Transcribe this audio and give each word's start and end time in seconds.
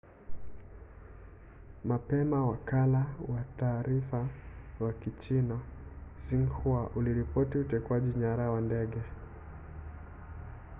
mapema 1.85 2.45
wakala 2.45 3.05
wa 3.27 3.43
taarifa 3.57 4.27
wa 4.79 4.93
kichina 4.93 5.59
xinhua 6.25 6.89
uliripoti 6.95 7.57
utekwaji 7.57 8.17
nyara 8.17 8.51
wa 8.51 8.61
ndege 8.61 9.01